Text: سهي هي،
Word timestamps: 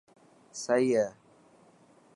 سهي 0.63 0.83
هي، 0.95 1.05